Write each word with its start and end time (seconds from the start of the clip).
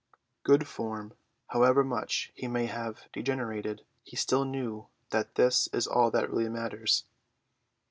Good 0.41 0.67
form! 0.67 1.13
However 1.49 1.83
much 1.83 2.31
he 2.33 2.47
may 2.47 2.65
have 2.65 3.03
degenerated, 3.13 3.85
he 4.01 4.15
still 4.15 4.45
knew 4.45 4.87
that 5.11 5.35
this 5.35 5.67
is 5.73 5.85
all 5.85 6.09
that 6.09 6.27
really 6.31 6.49
matters. 6.49 7.03